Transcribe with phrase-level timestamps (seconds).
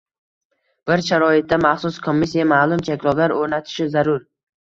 [0.91, 4.25] Bir sharoitda maxsus komissiya maʼlum cheklovlar oʻrnatishi zarur.